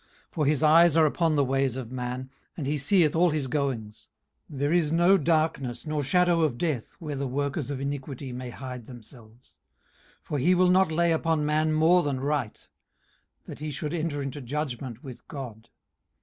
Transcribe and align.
18:034:021 0.29 0.29
For 0.31 0.45
his 0.47 0.63
eyes 0.63 0.97
are 0.97 1.05
upon 1.05 1.35
the 1.35 1.43
ways 1.45 1.77
of 1.77 1.91
man, 1.91 2.31
and 2.57 2.65
he 2.65 2.79
seeth 2.79 3.15
all 3.15 3.29
his 3.29 3.45
goings. 3.45 4.07
18:034:022 4.51 4.59
There 4.59 4.73
is 4.73 4.91
no 4.91 5.17
darkness, 5.19 5.85
nor 5.85 6.03
shadow 6.03 6.41
of 6.41 6.57
death, 6.57 6.93
where 6.97 7.15
the 7.15 7.27
workers 7.27 7.69
of 7.69 7.79
iniquity 7.79 8.31
may 8.31 8.49
hide 8.49 8.87
themselves. 8.87 9.59
18:034:023 10.21 10.23
For 10.23 10.37
he 10.39 10.55
will 10.55 10.69
not 10.71 10.91
lay 10.91 11.11
upon 11.11 11.45
man 11.45 11.71
more 11.73 12.01
than 12.01 12.19
right; 12.19 12.67
that 13.45 13.59
he 13.59 13.69
should 13.69 13.93
enter 13.93 14.23
into 14.23 14.41
judgment 14.41 15.03
with 15.03 15.27
God. 15.27 15.69